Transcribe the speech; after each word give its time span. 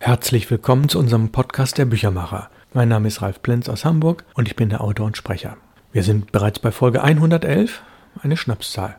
Herzlich 0.00 0.48
willkommen 0.48 0.88
zu 0.88 0.96
unserem 1.00 1.30
Podcast 1.30 1.76
der 1.76 1.84
Büchermacher. 1.84 2.50
Mein 2.72 2.88
Name 2.88 3.08
ist 3.08 3.20
Ralf 3.20 3.42
Plenz 3.42 3.68
aus 3.68 3.84
Hamburg 3.84 4.24
und 4.34 4.46
ich 4.46 4.54
bin 4.54 4.68
der 4.68 4.80
Autor 4.80 5.06
und 5.06 5.16
Sprecher. 5.16 5.56
Wir 5.92 6.04
sind 6.04 6.30
bereits 6.30 6.60
bei 6.60 6.70
Folge 6.70 7.02
111, 7.02 7.82
eine 8.22 8.36
Schnapszahl. 8.36 8.96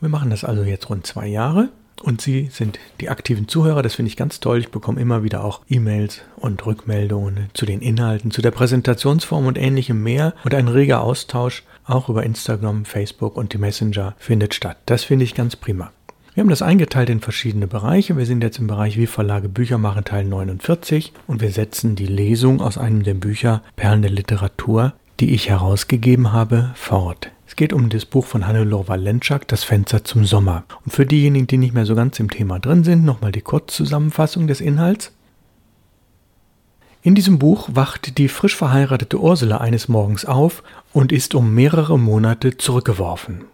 Wir 0.00 0.10
machen 0.10 0.28
das 0.28 0.44
also 0.44 0.62
jetzt 0.62 0.90
rund 0.90 1.06
zwei 1.06 1.26
Jahre 1.26 1.70
und 2.02 2.20
Sie 2.20 2.50
sind 2.52 2.78
die 3.00 3.08
aktiven 3.08 3.48
Zuhörer. 3.48 3.82
Das 3.82 3.94
finde 3.94 4.08
ich 4.10 4.16
ganz 4.18 4.40
toll. 4.40 4.58
Ich 4.58 4.70
bekomme 4.70 5.00
immer 5.00 5.22
wieder 5.22 5.42
auch 5.42 5.62
E-Mails 5.70 6.20
und 6.36 6.64
Rückmeldungen 6.66 7.48
zu 7.54 7.64
den 7.64 7.80
Inhalten, 7.80 8.30
zu 8.30 8.42
der 8.42 8.50
Präsentationsform 8.50 9.46
und 9.46 9.56
ähnlichem 9.56 10.02
mehr. 10.02 10.34
Und 10.44 10.54
ein 10.54 10.68
reger 10.68 11.00
Austausch 11.00 11.64
auch 11.86 12.10
über 12.10 12.24
Instagram, 12.24 12.84
Facebook 12.84 13.36
und 13.36 13.54
die 13.54 13.58
Messenger 13.58 14.14
findet 14.18 14.52
statt. 14.52 14.76
Das 14.84 15.02
finde 15.02 15.24
ich 15.24 15.34
ganz 15.34 15.56
prima. 15.56 15.92
Wir 16.34 16.40
haben 16.40 16.48
das 16.48 16.62
eingeteilt 16.62 17.10
in 17.10 17.20
verschiedene 17.20 17.66
Bereiche. 17.66 18.16
Wir 18.16 18.24
sind 18.24 18.42
jetzt 18.42 18.58
im 18.58 18.66
Bereich 18.66 18.96
Wie 18.96 19.06
Verlage 19.06 19.50
Bücher 19.50 19.76
machen 19.76 20.04
Teil 20.04 20.24
49 20.24 21.12
und 21.26 21.42
wir 21.42 21.50
setzen 21.50 21.94
die 21.94 22.06
Lesung 22.06 22.62
aus 22.62 22.78
einem 22.78 23.02
der 23.02 23.12
Bücher 23.12 23.60
Perlen 23.76 24.00
der 24.00 24.12
Literatur, 24.12 24.94
die 25.20 25.34
ich 25.34 25.50
herausgegeben 25.50 26.32
habe, 26.32 26.70
fort. 26.74 27.30
Es 27.46 27.54
geht 27.54 27.74
um 27.74 27.90
das 27.90 28.06
Buch 28.06 28.24
von 28.24 28.46
Hannelore 28.46 28.88
Walenczak, 28.88 29.46
Das 29.46 29.62
Fenster 29.62 30.04
zum 30.04 30.24
Sommer. 30.24 30.64
Und 30.86 30.92
für 30.92 31.04
diejenigen, 31.04 31.48
die 31.48 31.58
nicht 31.58 31.74
mehr 31.74 31.84
so 31.84 31.94
ganz 31.94 32.18
im 32.18 32.30
Thema 32.30 32.58
drin 32.58 32.82
sind, 32.82 33.04
nochmal 33.04 33.32
die 33.32 33.42
Kurzzusammenfassung 33.42 34.46
des 34.46 34.62
Inhalts. 34.62 35.12
In 37.02 37.14
diesem 37.14 37.38
Buch 37.38 37.68
wacht 37.74 38.16
die 38.16 38.28
frisch 38.28 38.56
verheiratete 38.56 39.20
Ursula 39.20 39.58
eines 39.58 39.86
Morgens 39.88 40.24
auf 40.24 40.62
und 40.94 41.12
ist 41.12 41.34
um 41.34 41.52
mehrere 41.54 41.98
Monate 41.98 42.56
zurückgeworfen. 42.56 43.44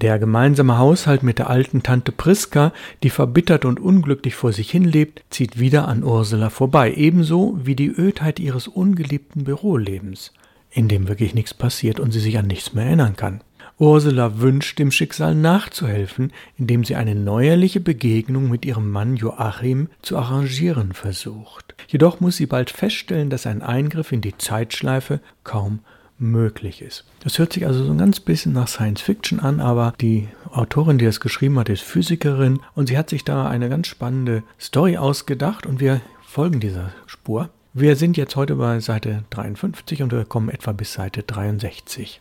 Der 0.00 0.20
gemeinsame 0.20 0.78
Haushalt 0.78 1.24
mit 1.24 1.40
der 1.40 1.50
alten 1.50 1.82
Tante 1.82 2.12
Priska, 2.12 2.72
die 3.02 3.10
verbittert 3.10 3.64
und 3.64 3.80
unglücklich 3.80 4.36
vor 4.36 4.52
sich 4.52 4.70
hinlebt, 4.70 5.24
zieht 5.28 5.58
wieder 5.58 5.88
an 5.88 6.04
Ursula 6.04 6.50
vorbei, 6.50 6.94
ebenso 6.94 7.58
wie 7.64 7.74
die 7.74 7.88
Ödheit 7.88 8.38
ihres 8.38 8.68
ungeliebten 8.68 9.42
Bürolebens, 9.42 10.32
in 10.70 10.86
dem 10.86 11.08
wirklich 11.08 11.34
nichts 11.34 11.52
passiert 11.52 11.98
und 11.98 12.12
sie 12.12 12.20
sich 12.20 12.38
an 12.38 12.46
nichts 12.46 12.74
mehr 12.74 12.84
erinnern 12.84 13.16
kann. 13.16 13.40
Ursula 13.80 14.40
wünscht 14.40 14.78
dem 14.78 14.92
Schicksal 14.92 15.34
nachzuhelfen, 15.34 16.32
indem 16.56 16.84
sie 16.84 16.94
eine 16.94 17.16
neuerliche 17.16 17.80
Begegnung 17.80 18.48
mit 18.48 18.64
ihrem 18.64 18.92
Mann 18.92 19.16
Joachim 19.16 19.88
zu 20.02 20.16
arrangieren 20.16 20.92
versucht. 20.92 21.74
Jedoch 21.88 22.20
muss 22.20 22.36
sie 22.36 22.46
bald 22.46 22.70
feststellen, 22.70 23.30
dass 23.30 23.48
ein 23.48 23.62
Eingriff 23.62 24.12
in 24.12 24.20
die 24.20 24.38
Zeitschleife 24.38 25.18
kaum 25.42 25.80
möglich 26.18 26.82
ist. 26.82 27.04
Das 27.20 27.38
hört 27.38 27.52
sich 27.52 27.66
also 27.66 27.84
so 27.84 27.92
ein 27.92 27.98
ganz 27.98 28.20
bisschen 28.20 28.52
nach 28.52 28.68
Science 28.68 29.00
Fiction 29.00 29.40
an, 29.40 29.60
aber 29.60 29.94
die 30.00 30.28
Autorin, 30.50 30.98
die 30.98 31.04
das 31.04 31.20
geschrieben 31.20 31.58
hat, 31.58 31.68
ist 31.68 31.82
Physikerin 31.82 32.60
und 32.74 32.88
sie 32.88 32.98
hat 32.98 33.10
sich 33.10 33.24
da 33.24 33.48
eine 33.48 33.68
ganz 33.68 33.86
spannende 33.86 34.42
Story 34.60 34.96
ausgedacht 34.96 35.66
und 35.66 35.80
wir 35.80 36.00
folgen 36.22 36.60
dieser 36.60 36.92
Spur. 37.06 37.50
Wir 37.74 37.96
sind 37.96 38.16
jetzt 38.16 38.34
heute 38.36 38.56
bei 38.56 38.80
Seite 38.80 39.24
53 39.30 40.02
und 40.02 40.12
wir 40.12 40.24
kommen 40.24 40.48
etwa 40.48 40.72
bis 40.72 40.92
Seite 40.92 41.22
63. 41.22 42.20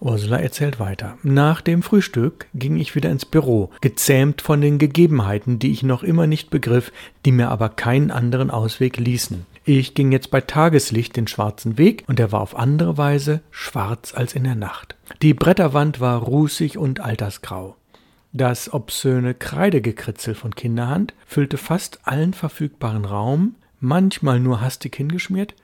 Ursula 0.00 0.38
erzählt 0.38 0.78
weiter. 0.78 1.16
Nach 1.22 1.60
dem 1.60 1.82
Frühstück 1.82 2.46
ging 2.54 2.76
ich 2.76 2.94
wieder 2.94 3.10
ins 3.10 3.24
Büro, 3.24 3.70
gezähmt 3.80 4.42
von 4.42 4.60
den 4.60 4.78
Gegebenheiten, 4.78 5.58
die 5.58 5.72
ich 5.72 5.82
noch 5.82 6.02
immer 6.02 6.26
nicht 6.26 6.50
begriff, 6.50 6.92
die 7.24 7.32
mir 7.32 7.50
aber 7.50 7.70
keinen 7.70 8.10
anderen 8.10 8.50
Ausweg 8.50 8.98
ließen. 8.98 9.46
Ich 9.68 9.94
ging 9.94 10.12
jetzt 10.12 10.30
bei 10.30 10.40
Tageslicht 10.40 11.16
den 11.16 11.26
schwarzen 11.26 11.76
Weg 11.76 12.04
und 12.06 12.20
er 12.20 12.30
war 12.30 12.40
auf 12.40 12.56
andere 12.56 12.98
Weise 12.98 13.40
schwarz 13.50 14.14
als 14.14 14.32
in 14.32 14.44
der 14.44 14.54
Nacht. 14.54 14.94
Die 15.22 15.34
Bretterwand 15.34 15.98
war 15.98 16.22
rußig 16.22 16.78
und 16.78 17.00
altersgrau. 17.00 17.74
Das 18.32 18.72
obszöne 18.72 19.34
Kreidegekritzel 19.34 20.36
von 20.36 20.54
Kinderhand 20.54 21.14
füllte 21.26 21.56
fast 21.56 21.98
allen 22.04 22.32
verfügbaren 22.32 23.04
Raum, 23.04 23.56
manchmal 23.80 24.38
nur 24.38 24.60
hastig 24.60 24.94
hingeschmiert, 24.94 25.56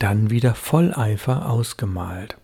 dann 0.00 0.30
wieder 0.30 0.56
voll 0.56 0.92
Eifer 0.92 1.48
ausgemalt. 1.48 2.36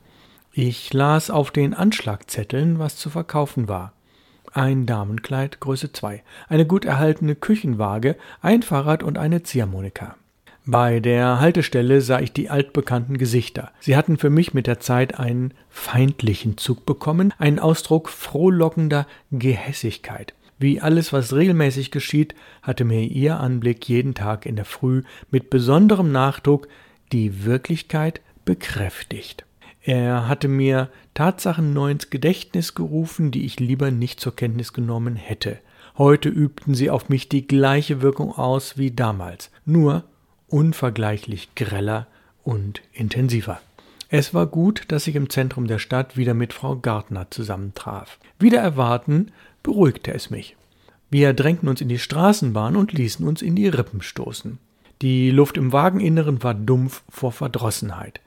Ich 0.53 0.93
las 0.93 1.29
auf 1.29 1.51
den 1.51 1.75
Anschlagzetteln, 1.75 2.79
was 2.79 2.95
zu 2.95 3.11
verkaufen 3.11 3.67
war. 3.67 3.95
Ein 4.53 4.87
Damenkleid 4.87 5.59
Größe 5.59 5.91
2, 5.91 6.23
eine 6.49 6.67
gut 6.67 6.85
erhaltene 6.85 7.35
Küchenwaage, 7.35 8.15
ein 8.43 8.63
Fahrrad 8.63 9.03
und 9.03 9.19
eine 9.19 9.43
Ziehharmonika. 9.43 10.15
Bei 10.67 11.01
der 11.01 11.41
Haltestelle 11.41 12.01
sah 12.01 12.21
ich 12.21 12.33
die 12.33 12.51
altbekannten 12.51 13.17
Gesichter. 13.17 13.73
Sie 13.81 13.97
hatten 13.97 14.19
für 14.19 14.31
mich 14.31 14.53
mit 14.53 14.67
der 14.67 14.79
Zeit 14.79 15.19
einen 15.19 15.55
feindlichen 15.69 16.59
Zug 16.59 16.85
bekommen, 16.85 17.33
einen 17.39 17.59
Ausdruck 17.59 18.09
frohlockender 18.09 19.07
Gehässigkeit. 19.31 20.35
Wie 20.59 20.81
alles, 20.81 21.13
was 21.15 21.35
regelmäßig 21.35 21.91
geschieht, 21.91 22.35
hatte 22.63 22.85
mir 22.85 23.01
ihr 23.01 23.41
Anblick 23.41 23.89
jeden 23.89 24.13
Tag 24.13 24.45
in 24.45 24.57
der 24.57 24.67
Früh 24.67 25.03
mit 25.31 25.49
besonderem 25.49 26.13
Nachdruck 26.13 26.69
die 27.13 27.45
Wirklichkeit 27.47 28.21
bekräftigt. 28.45 29.47
Er 29.83 30.29
hatte 30.29 30.49
mir 30.49 30.91
Tatsachen 31.15 31.73
neu 31.73 31.91
ins 31.91 32.11
Gedächtnis 32.11 32.75
gerufen, 32.75 33.31
die 33.31 33.47
ich 33.47 33.59
lieber 33.59 33.91
nicht 33.91 34.21
zur 34.21 34.37
Kenntnis 34.37 34.75
genommen 34.75 35.17
hätte. 35.17 35.59
Heute 35.97 36.29
übten 36.29 36.75
sie 36.75 36.91
auf 36.91 37.09
mich 37.09 37.31
die 37.31 37.47
gleiche 37.47 38.03
Wirkung 38.03 38.33
aus 38.33 38.77
wie 38.77 38.91
damals, 38.91 39.51
nur 39.65 40.05
unvergleichlich 40.51 41.55
greller 41.55 42.07
und 42.43 42.83
intensiver. 42.93 43.61
Es 44.09 44.35
war 44.35 44.47
gut, 44.47 44.85
dass 44.89 45.07
ich 45.07 45.15
im 45.15 45.31
Zentrum 45.31 45.67
der 45.67 45.79
Stadt 45.79 46.17
wieder 46.17 46.35
mit 46.35 46.53
Frau 46.53 46.77
Gartner 46.77 47.31
zusammentraf. 47.31 48.19
Wieder 48.39 48.61
erwarten 48.61 49.31
beruhigte 49.63 50.13
es 50.13 50.31
mich. 50.31 50.57
Wir 51.11 51.33
drängten 51.33 51.69
uns 51.69 51.81
in 51.81 51.89
die 51.89 51.99
Straßenbahn 51.99 52.77
und 52.77 52.93
ließen 52.93 53.27
uns 53.27 53.43
in 53.43 53.55
die 53.57 53.69
Rippen 53.69 54.03
stoßen. 54.03 54.59
Die 55.03 55.31
Luft 55.31 55.57
im 55.57 55.73
Wageninneren 55.73 56.43
war 56.43 56.55
dumpf 56.55 57.03
vor 57.09 57.33
Verdrossenheit. 57.33 58.21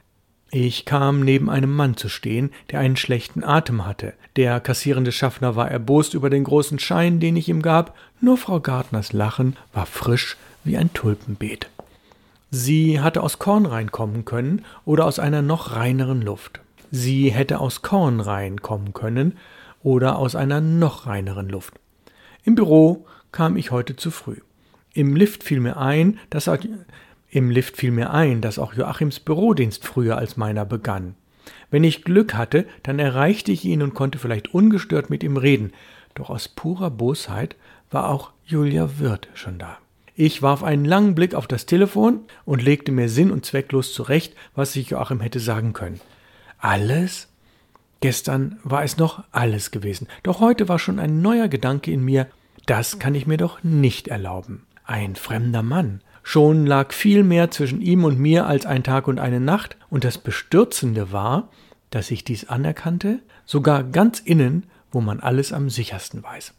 Ich 0.52 0.86
kam 0.86 1.22
neben 1.22 1.50
einem 1.50 1.76
Mann 1.76 1.98
zu 1.98 2.10
stehen, 2.10 2.52
der 2.72 2.80
einen 2.80 2.96
schlechten 2.96 3.44
Atem 3.44 3.86
hatte. 3.86 4.14
Der 4.36 4.60
kassierende 4.60 5.12
Schaffner 5.12 5.56
war 5.56 5.70
erbost 5.70 6.14
über 6.14 6.30
den 6.30 6.44
großen 6.44 6.80
Schein, 6.80 7.20
den 7.20 7.36
ich 7.36 7.50
ihm 7.50 7.62
gab, 7.62 7.96
nur 8.22 8.38
Frau 8.38 8.60
Gartners 8.60 9.14
Lachen 9.14 9.58
war 9.74 9.86
frisch 9.86 10.38
wie 10.64 10.78
ein 10.78 10.94
Tulpenbeet. 10.94 11.70
Sie 12.56 13.02
hatte 13.02 13.24
aus 13.24 13.40
Korn 13.40 13.66
reinkommen 13.66 14.26
können 14.26 14.64
oder 14.86 15.06
aus 15.08 15.18
einer 15.18 15.42
noch 15.42 15.76
reineren 15.76 16.22
Luft. 16.22 16.62
Sie 16.92 17.32
hätte 17.32 17.60
aus 17.60 17.82
Korn 17.82 18.20
reinkommen 18.20 18.94
können 18.94 19.40
oder 19.82 20.20
aus 20.20 20.36
einer 20.36 20.62
noch 20.62 21.08
reineren 21.08 21.50
Luft. 21.50 21.80
Im 22.44 22.54
Büro 22.54 23.08
kam 23.32 23.58
ich 23.58 23.72
heute 23.72 23.96
zu 23.96 24.12
früh. 24.12 24.38
Im 24.94 25.16
Lift 25.16 25.44
fiel 25.44 25.62
mir 25.62 25.78
ein, 25.78 26.20
dass 26.30 26.48
im 27.32 27.50
Lift 27.50 27.78
fiel 27.78 27.90
mir 27.90 28.12
ein, 28.12 28.40
dass 28.42 28.60
auch 28.60 28.76
Joachims 28.76 29.20
Bürodienst 29.20 29.84
früher 29.84 30.20
als 30.20 30.38
meiner 30.38 30.64
begann. 30.64 31.16
Wenn 31.72 31.84
ich 31.84 32.04
Glück 32.04 32.36
hatte, 32.36 32.68
dann 32.84 33.00
erreichte 33.00 33.52
ich 33.52 33.66
ihn 33.66 33.82
und 33.82 33.96
konnte 33.96 34.20
vielleicht 34.20 34.54
ungestört 34.54 35.10
mit 35.10 35.24
ihm 35.24 35.38
reden, 35.38 35.74
doch 36.14 36.30
aus 36.30 36.50
purer 36.50 36.92
Bosheit 36.92 37.56
war 37.90 38.10
auch 38.10 38.30
Julia 38.46 39.00
Wirth 39.00 39.28
schon 39.34 39.58
da. 39.58 39.80
Ich 40.16 40.44
warf 40.44 40.64
einen 40.64 40.86
langen 40.86 41.16
Blick 41.16 41.34
auf 41.34 41.48
das 41.48 41.66
Telefon 41.66 42.22
und 42.46 42.62
legte 42.62 42.92
mir 42.92 43.10
sinn- 43.10 43.32
und 43.32 43.46
zwecklos 43.46 43.94
zurecht, 43.94 44.36
was 44.54 44.76
ich 44.76 44.92
Joachim 44.92 45.22
hätte 45.22 45.40
sagen 45.40 45.74
können. 45.74 46.02
Alles? 46.60 47.30
Gestern 48.00 48.60
war 48.64 48.84
es 48.84 48.98
noch 48.98 49.24
alles 49.32 49.72
gewesen, 49.72 50.08
doch 50.24 50.40
heute 50.40 50.68
war 50.68 50.78
schon 50.78 51.00
ein 51.00 51.22
neuer 51.22 51.48
Gedanke 51.48 51.92
in 51.92 52.04
mir, 52.04 52.28
das 52.66 53.00
kann 53.00 53.16
ich 53.16 53.28
mir 53.28 53.38
doch 53.38 53.64
nicht 53.64 54.08
erlauben. 54.08 54.66
Ein 54.86 55.16
fremder 55.16 55.64
Mann. 55.64 56.02
Schon 56.22 56.66
lag 56.66 56.94
viel 56.94 57.24
mehr 57.24 57.50
zwischen 57.52 57.82
ihm 57.82 58.04
und 58.04 58.20
mir 58.20 58.46
als 58.46 58.66
ein 58.66 58.84
Tag 58.84 59.08
und 59.08 59.20
eine 59.20 59.40
Nacht, 59.40 59.78
und 59.90 60.04
das 60.04 60.18
Bestürzende 60.18 61.12
war, 61.12 61.50
dass 61.90 62.12
ich 62.12 62.24
dies 62.24 62.48
anerkannte, 62.50 63.20
sogar 63.46 63.84
ganz 63.84 64.20
innen, 64.20 64.68
wo 64.92 65.02
man 65.02 65.20
alles 65.20 65.52
am 65.52 65.70
sichersten 65.70 66.24
weiß. 66.24 66.54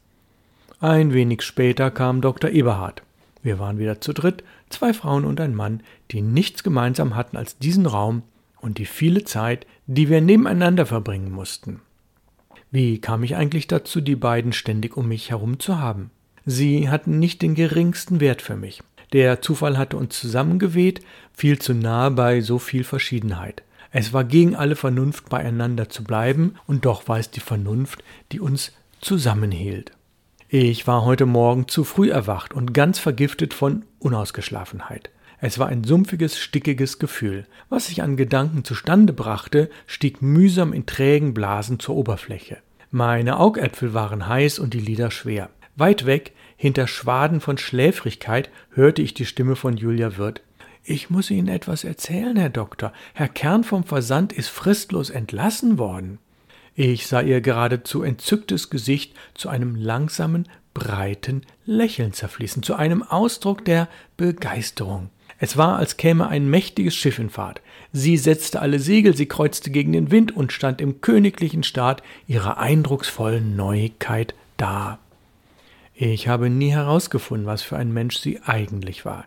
Ein 0.81 1.13
wenig 1.13 1.43
später 1.43 1.91
kam 1.91 2.21
Dr. 2.21 2.51
Eberhard. 2.51 3.03
Wir 3.45 3.59
waren 3.59 3.79
wieder 3.79 4.01
zu 4.01 4.13
dritt, 4.13 4.43
zwei 4.71 4.95
Frauen 4.95 5.25
und 5.25 5.39
ein 5.41 5.55
Mann, 5.55 5.83
die 6.11 6.23
nichts 6.23 6.65
gemeinsam 6.65 7.15
hatten 7.15 7.37
als 7.37 7.59
diesen 7.59 7.85
Raum 7.87 8.23
und 8.61 8.79
die 8.79 8.87
viele 8.87 9.23
Zeit, 9.25 9.67
die 9.87 10.09
wir 10.09 10.23
nebeneinander 10.23 10.87
verbringen 10.87 11.31
mussten. 11.31 11.83
Wie 12.71 13.01
kam 13.01 13.23
ich 13.23 13.37
eigentlich 13.37 13.69
dazu, 13.69 14.01
die 14.01 14.17
beiden 14.17 14.53
ständig 14.53 14.97
um 14.97 15.09
mich 15.09 15.31
herum 15.31 15.61
zu 15.61 15.79
haben? 15.79 16.11
Sie 16.47 16.89
hatten 16.89 17.19
nicht 17.19 17.43
den 17.43 17.55
geringsten 17.55 18.19
Wert 18.19 18.41
für 18.41 18.57
mich. 18.57 18.83
Der 19.13 19.43
Zufall 19.43 19.77
hatte 19.77 19.99
uns 19.99 20.19
zusammengeweht, 20.19 21.01
viel 21.35 21.59
zu 21.59 21.75
nah 21.75 22.09
bei 22.09 22.41
so 22.41 22.59
viel 22.59 22.83
Verschiedenheit. 22.83 23.63
Es 23.93 24.15
war 24.15 24.25
gegen 24.25 24.57
alle 24.57 24.75
Vernunft 24.75 25.29
beieinander 25.29 25.91
zu 25.91 26.03
bleiben, 26.03 26.55
und 26.67 26.85
doch 26.87 27.07
war 27.09 27.19
es 27.19 27.31
die 27.31 27.41
Vernunft, 27.41 28.03
die 28.33 28.41
uns 28.41 28.73
zusammenhielt. 29.01 29.93
Ich 30.57 30.87
war 30.87 31.05
heute 31.05 31.27
Morgen 31.27 31.67
zu 31.67 31.83
früh 31.83 32.13
erwacht 32.13 32.55
und 32.55 32.73
ganz 32.73 33.01
vergiftet 33.01 33.55
von 33.55 33.85
Unausgeschlafenheit. 33.99 35.11
Es 35.41 35.59
war 35.59 35.67
ein 35.67 35.83
sumpfiges, 35.83 36.39
stickiges 36.39 37.01
Gefühl. 37.01 37.49
Was 37.71 37.87
sich 37.87 38.05
an 38.05 38.17
Gedanken 38.17 38.63
zustande 38.63 39.13
brachte, 39.13 39.69
stieg 39.89 40.23
mühsam 40.23 40.73
in 40.73 40.87
trägen 40.87 41.35
Blasen 41.35 41.81
zur 41.81 41.97
Oberfläche. 41.97 42.59
Meine 42.93 43.41
Augäpfel 43.41 43.95
waren 43.95 44.29
heiß 44.29 44.61
und 44.61 44.75
die 44.75 44.81
Lider 44.81 45.11
schwer. 45.11 45.51
Weit 45.75 46.07
weg 46.07 46.35
Hinter 46.57 46.87
Schwaden 46.87 47.41
von 47.41 47.59
Schläfrigkeit 47.59 48.49
hörte 48.71 49.03
ich 49.03 49.13
die 49.13 49.27
Stimme 49.27 49.57
von 49.57 49.77
Julia 49.77 50.19
Wirth. 50.19 50.41
Ich 50.85 51.11
muss 51.11 51.33
Ihnen 51.33 51.49
etwas 51.49 51.83
erzählen, 51.83 52.37
Herr 52.37 52.49
Doktor. 52.49 52.93
Herr 53.13 53.27
Kern 53.27 53.65
vom 53.65 53.83
Versand 53.83 54.33
ist 54.33 54.51
fristlos 54.51 55.11
entlassen 55.11 55.79
worden. 55.79 56.21
Ich 56.77 57.07
sah 57.07 57.21
ihr 57.21 57.41
geradezu 57.41 58.03
entzücktes 58.03 58.69
Gesicht 58.69 59.15
zu 59.35 59.49
einem 59.49 59.77
langsamen, 59.77 60.49
breiten 60.75 61.43
Lächeln 61.67 62.13
zerfließen, 62.13 62.65
zu 62.65 62.75
einem 62.75 63.05
Ausdruck 63.05 63.65
der 63.65 63.89
Begeisterung. 64.17 65.11
Es 65.39 65.57
war, 65.57 65.77
als 65.77 65.97
käme 65.97 66.29
ein 66.29 66.51
mächtiges 66.51 66.97
Schiff 66.97 67.19
in 67.19 67.31
Fahrt. 67.31 67.61
Sie 67.93 68.17
setzte 68.17 68.61
alle 68.61 68.81
Segel, 68.81 69.17
sie 69.17 69.27
kreuzte 69.27 69.71
gegen 69.71 69.93
den 69.93 70.11
Wind 70.11 70.35
und 70.37 70.53
stand 70.53 70.81
im 70.81 71.01
königlichen 71.01 71.63
Staat 71.63 72.03
ihrer 72.27 72.59
eindrucksvollen 72.59 73.55
Neuigkeit 73.55 74.35
da. 74.57 74.99
Ich 75.95 76.27
habe 76.27 76.51
nie 76.51 76.71
herausgefunden, 76.71 77.47
was 77.47 77.63
für 77.63 77.77
ein 77.77 77.93
Mensch 77.93 78.19
sie 78.19 78.41
eigentlich 78.45 79.05
war. 79.05 79.27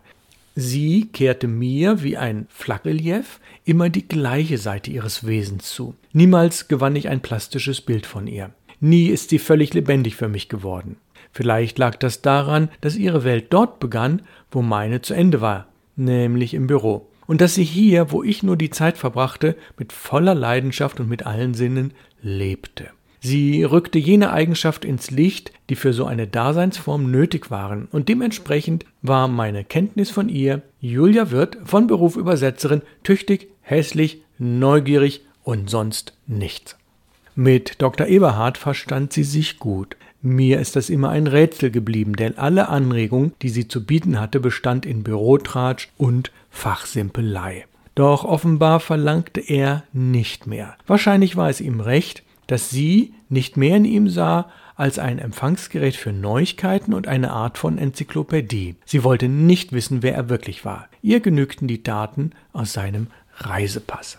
Sie 0.60 1.06
kehrte 1.12 1.46
mir 1.46 2.02
wie 2.02 2.16
ein 2.16 2.48
Flaggeljew 2.48 3.22
immer 3.64 3.90
die 3.90 4.08
gleiche 4.08 4.58
Seite 4.58 4.90
ihres 4.90 5.24
Wesens 5.24 5.70
zu. 5.70 5.94
Niemals 6.12 6.66
gewann 6.66 6.96
ich 6.96 7.08
ein 7.08 7.20
plastisches 7.20 7.80
Bild 7.80 8.06
von 8.06 8.26
ihr. 8.26 8.50
Nie 8.80 9.06
ist 9.06 9.30
sie 9.30 9.38
völlig 9.38 9.72
lebendig 9.72 10.16
für 10.16 10.26
mich 10.26 10.48
geworden. 10.48 10.96
Vielleicht 11.30 11.78
lag 11.78 11.94
das 11.94 12.22
daran, 12.22 12.70
dass 12.80 12.96
ihre 12.96 13.22
Welt 13.22 13.46
dort 13.50 13.78
begann, 13.78 14.22
wo 14.50 14.60
meine 14.60 15.00
zu 15.00 15.14
Ende 15.14 15.40
war, 15.40 15.68
nämlich 15.94 16.54
im 16.54 16.66
Büro. 16.66 17.08
Und 17.28 17.40
dass 17.40 17.54
sie 17.54 17.62
hier, 17.62 18.10
wo 18.10 18.24
ich 18.24 18.42
nur 18.42 18.56
die 18.56 18.70
Zeit 18.70 18.98
verbrachte, 18.98 19.54
mit 19.78 19.92
voller 19.92 20.34
Leidenschaft 20.34 20.98
und 20.98 21.08
mit 21.08 21.24
allen 21.24 21.54
Sinnen 21.54 21.92
lebte. 22.20 22.88
Sie 23.20 23.64
rückte 23.64 23.98
jene 23.98 24.32
Eigenschaft 24.32 24.84
ins 24.84 25.10
Licht, 25.10 25.52
die 25.70 25.74
für 25.74 25.92
so 25.92 26.06
eine 26.06 26.26
Daseinsform 26.26 27.10
nötig 27.10 27.50
waren, 27.50 27.88
und 27.90 28.08
dementsprechend 28.08 28.84
war 29.02 29.28
meine 29.28 29.64
Kenntnis 29.64 30.10
von 30.10 30.28
ihr, 30.28 30.62
Julia 30.80 31.30
Wirth, 31.30 31.58
von 31.64 31.86
Beruf 31.86 32.16
Übersetzerin, 32.16 32.82
tüchtig, 33.02 33.48
hässlich, 33.62 34.22
neugierig 34.38 35.22
und 35.42 35.68
sonst 35.68 36.14
nichts. 36.26 36.76
Mit 37.34 37.80
Dr. 37.80 38.06
Eberhard 38.06 38.58
verstand 38.58 39.12
sie 39.12 39.24
sich 39.24 39.58
gut. 39.58 39.96
Mir 40.22 40.60
ist 40.60 40.74
das 40.74 40.90
immer 40.90 41.10
ein 41.10 41.28
Rätsel 41.28 41.70
geblieben, 41.70 42.14
denn 42.14 42.36
alle 42.38 42.68
Anregungen, 42.68 43.32
die 43.42 43.48
sie 43.48 43.68
zu 43.68 43.84
bieten 43.84 44.18
hatte, 44.18 44.40
bestand 44.40 44.84
in 44.84 45.04
Bürotratsch 45.04 45.88
und 45.96 46.32
Fachsimpelei. 46.50 47.66
Doch 47.94 48.24
offenbar 48.24 48.80
verlangte 48.80 49.40
er 49.40 49.84
nicht 49.92 50.46
mehr. 50.46 50.76
Wahrscheinlich 50.86 51.36
war 51.36 51.48
es 51.48 51.60
ihm 51.60 51.80
recht, 51.80 52.22
dass 52.48 52.70
sie 52.70 53.14
nicht 53.28 53.56
mehr 53.56 53.76
in 53.76 53.84
ihm 53.84 54.08
sah 54.08 54.50
als 54.74 54.98
ein 54.98 55.18
Empfangsgerät 55.18 55.94
für 55.94 56.12
Neuigkeiten 56.12 56.94
und 56.94 57.06
eine 57.06 57.30
Art 57.30 57.58
von 57.58 57.78
Enzyklopädie. 57.78 58.76
Sie 58.84 59.04
wollte 59.04 59.28
nicht 59.28 59.72
wissen, 59.72 60.02
wer 60.02 60.14
er 60.14 60.28
wirklich 60.28 60.64
war. 60.64 60.88
Ihr 61.02 61.20
genügten 61.20 61.68
die 61.68 61.82
Daten 61.82 62.32
aus 62.52 62.72
seinem 62.72 63.08
Reisepass. 63.36 64.18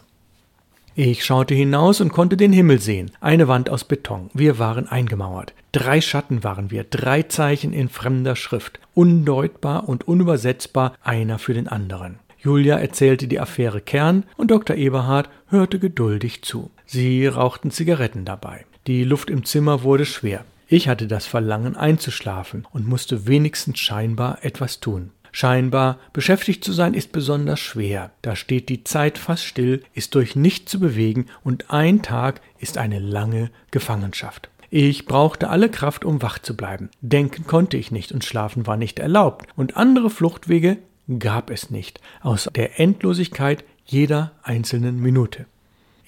Ich 0.96 1.24
schaute 1.24 1.54
hinaus 1.54 2.02
und 2.02 2.12
konnte 2.12 2.36
den 2.36 2.52
Himmel 2.52 2.82
sehen. 2.82 3.12
Eine 3.22 3.48
Wand 3.48 3.70
aus 3.70 3.86
Beton. 3.86 4.30
Wir 4.34 4.60
waren 4.60 4.88
eingemauert. 4.88 5.54
Drei 5.72 6.02
Schatten 6.02 6.44
waren 6.44 6.72
wir, 6.72 6.84
drei 6.84 7.24
Zeichen 7.24 7.72
in 7.72 7.88
fremder 7.88 8.36
Schrift, 8.36 8.80
undeutbar 8.96 9.88
und 9.88 10.08
unübersetzbar 10.10 10.94
einer 11.02 11.40
für 11.40 11.54
den 11.54 11.70
anderen. 11.70 12.20
Julia 12.38 12.78
erzählte 12.78 13.28
die 13.28 13.40
Affäre 13.40 13.80
Kern 13.80 14.24
und 14.36 14.52
Dr. 14.52 14.76
Eberhard 14.76 15.30
hörte 15.48 15.80
geduldig 15.80 16.42
zu. 16.42 16.70
Sie 16.92 17.28
rauchten 17.28 17.70
Zigaretten 17.70 18.26
dabei. 18.26 18.66
Die 18.88 19.04
Luft 19.04 19.30
im 19.30 19.46
Zimmer 19.46 19.84
wurde 19.84 20.08
schwer. 20.08 20.44
Ich 20.68 20.88
hatte 20.88 21.06
das 21.06 21.28
Verlangen 21.28 21.78
einzuschlafen 21.78 22.66
und 22.72 22.88
musste 22.88 23.28
wenigstens 23.28 23.78
scheinbar 23.78 24.44
etwas 24.44 24.80
tun. 24.80 25.12
Scheinbar 25.32 26.00
beschäftigt 26.14 26.64
zu 26.64 26.74
sein 26.74 26.96
ist 26.96 27.12
besonders 27.12 27.60
schwer. 27.60 28.10
Da 28.24 28.36
steht 28.36 28.70
die 28.70 28.84
Zeit 28.84 29.20
fast 29.20 29.46
still, 29.46 29.84
ist 29.94 30.16
durch 30.16 30.36
nichts 30.36 30.72
zu 30.72 30.80
bewegen 30.80 31.28
und 31.44 31.70
ein 31.70 32.02
Tag 32.02 32.42
ist 32.58 32.80
eine 32.80 32.98
lange 32.98 33.52
Gefangenschaft. 33.70 34.50
Ich 34.72 35.06
brauchte 35.06 35.50
alle 35.50 35.70
Kraft, 35.70 36.04
um 36.06 36.24
wach 36.24 36.40
zu 36.40 36.58
bleiben. 36.58 36.90
Denken 37.02 37.46
konnte 37.46 37.78
ich 37.78 37.92
nicht 37.92 38.12
und 38.12 38.26
schlafen 38.26 38.66
war 38.66 38.78
nicht 38.78 38.98
erlaubt. 38.98 39.46
Und 39.56 39.78
andere 39.78 40.10
Fluchtwege 40.10 40.78
gab 41.20 41.52
es 41.52 41.70
nicht, 41.70 42.02
aus 42.22 42.50
der 42.56 42.80
Endlosigkeit 42.80 43.64
jeder 43.86 44.32
einzelnen 44.42 45.00
Minute. 45.00 45.46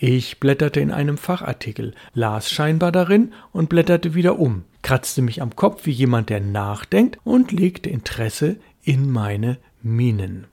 Ich 0.03 0.39
blätterte 0.39 0.79
in 0.79 0.89
einem 0.89 1.15
Fachartikel, 1.15 1.93
las 2.15 2.49
scheinbar 2.49 2.91
darin 2.91 3.33
und 3.51 3.69
blätterte 3.69 4.15
wieder 4.15 4.39
um, 4.39 4.63
kratzte 4.81 5.21
mich 5.21 5.43
am 5.43 5.55
Kopf 5.55 5.85
wie 5.85 5.91
jemand, 5.91 6.31
der 6.31 6.39
nachdenkt 6.39 7.19
und 7.23 7.51
legte 7.51 7.91
Interesse 7.91 8.55
in 8.81 9.11
meine 9.11 9.59
Minen. 9.83 10.47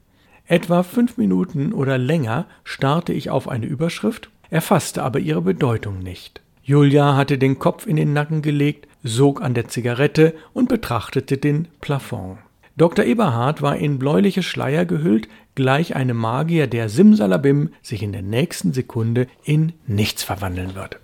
Etwa 0.44 0.82
fünf 0.82 1.16
Minuten 1.16 1.72
oder 1.72 1.96
länger 1.96 2.44
starrte 2.62 3.14
ich 3.14 3.30
auf 3.30 3.48
eine 3.48 3.64
Überschrift, 3.64 4.28
erfasste 4.50 5.02
aber 5.02 5.18
ihre 5.18 5.40
Bedeutung 5.40 6.00
nicht. 6.00 6.42
Julia 6.62 7.16
hatte 7.16 7.38
den 7.38 7.58
Kopf 7.58 7.86
in 7.86 7.96
den 7.96 8.12
Nacken 8.12 8.42
gelegt, 8.42 8.86
sog 9.02 9.40
an 9.40 9.54
der 9.54 9.68
Zigarette 9.68 10.34
und 10.52 10.68
betrachtete 10.68 11.38
den 11.38 11.68
Plafond. 11.80 12.36
Dr. 12.78 13.04
Eberhard 13.04 13.60
war 13.60 13.76
in 13.76 13.98
bläuliche 13.98 14.44
Schleier 14.44 14.84
gehüllt, 14.84 15.26
gleich 15.56 15.96
einem 15.96 16.16
Magier, 16.16 16.68
der 16.68 16.88
Simsalabim 16.88 17.70
sich 17.82 18.04
in 18.04 18.12
der 18.12 18.22
nächsten 18.22 18.72
Sekunde 18.72 19.26
in 19.42 19.72
nichts 19.88 20.22
verwandeln 20.22 20.76
wird. 20.76 21.00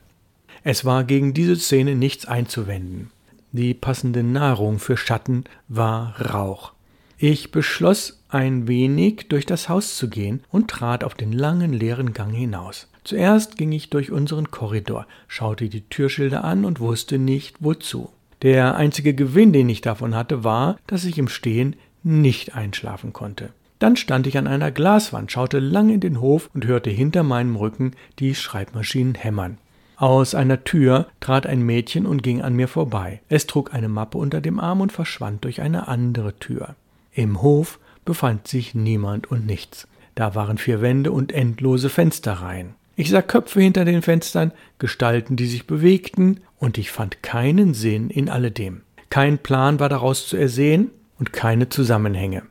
Es 0.63 0.85
war 0.85 1.03
gegen 1.03 1.35
diese 1.35 1.57
Szene 1.57 1.97
nichts 1.97 2.27
einzuwenden. 2.27 3.11
Die 3.51 3.75
passende 3.75 4.23
Nahrung 4.23 4.79
für 4.79 4.97
Schatten 4.97 5.45
war 5.67 6.15
Rauch. 6.21 6.75
Ich 7.19 7.51
beschloss, 7.51 8.23
ein 8.29 8.69
wenig 8.69 9.27
durch 9.29 9.45
das 9.45 9.69
Haus 9.69 9.97
zu 9.97 10.09
gehen 10.09 10.45
und 10.51 10.69
trat 10.69 11.03
auf 11.03 11.15
den 11.15 11.33
langen 11.33 11.73
leeren 11.73 12.13
Gang 12.13 12.33
hinaus. 12.33 12.89
Zuerst 13.03 13.59
ging 13.59 13.73
ich 13.73 13.91
durch 13.91 14.13
unseren 14.13 14.53
Korridor, 14.53 15.09
schaute 15.27 15.69
die 15.69 15.83
Türschilder 15.83 16.45
an 16.45 16.65
und 16.65 16.79
wusste 16.79 17.19
nicht 17.19 17.57
wozu. 17.59 18.11
Der 18.45 18.77
einzige 18.77 19.15
Gewinn, 19.15 19.55
den 19.55 19.71
ich 19.71 19.81
davon 19.81 20.15
hatte, 20.15 20.45
war, 20.45 20.77
dass 20.87 21.07
ich 21.07 21.17
im 21.17 21.29
Stehen 21.29 21.77
nicht 22.03 22.55
einschlafen 22.55 23.15
konnte. 23.15 23.55
Dann 23.79 23.97
stand 23.97 24.27
ich 24.27 24.37
an 24.37 24.47
einer 24.47 24.71
Glaswand, 24.71 25.33
schaute 25.33 25.61
lang 25.61 25.89
in 25.89 26.01
den 26.01 26.21
Hof 26.21 26.51
und 26.53 26.67
hörte 26.67 26.91
hinter 26.91 27.23
meinem 27.23 27.57
Rücken 27.57 27.93
die 28.19 28.35
Schreibmaschinen 28.35 29.15
hämmern. 29.15 29.57
Aus 29.97 30.35
einer 30.35 30.63
Tür 30.63 31.07
trat 31.21 31.47
ein 31.47 31.63
Mädchen 31.63 32.05
und 32.05 32.23
ging 32.23 32.43
an 32.43 32.55
mir 32.55 32.69
vorbei. 32.69 33.23
Es 33.31 33.47
trug 33.47 33.73
eine 33.73 33.89
Mappe 33.89 34.19
unter 34.19 34.43
dem 34.43 34.61
Arm 34.61 34.83
und 34.83 34.93
verschwand 34.93 35.45
durch 35.45 35.63
eine 35.63 35.89
andere 35.89 36.39
Tür. 36.39 36.75
Im 37.15 37.41
Hof 37.41 37.79
befand 38.05 38.47
sich 38.47 38.75
niemand 38.75 39.31
und 39.31 39.47
nichts. 39.47 39.89
Da 40.15 40.35
waren 40.35 40.59
vier 40.59 40.83
Wände 40.83 41.13
und 41.13 41.33
endlose 41.33 41.89
Fensterreihen. 41.89 42.75
Ich 42.97 43.11
sah 43.11 43.23
Köpfe 43.23 43.61
hinter 43.61 43.85
den 43.85 44.03
Fenstern, 44.03 44.53
Gestalten, 44.79 45.37
die 45.37 45.47
sich 45.47 45.67
bewegten, 45.67 46.41
und 46.59 46.79
ich 46.79 46.91
fand 46.91 47.23
keinen 47.23 47.75
Sinn 47.75 48.09
in 48.09 48.29
alledem. 48.29 48.83
Kein 49.11 49.39
Plan 49.39 49.81
war 49.81 49.89
daraus 49.89 50.27
zu 50.27 50.37
ersehen 50.37 50.91
und 51.19 51.33
keine 51.33 51.69
Zusammenhänge. 51.69 52.43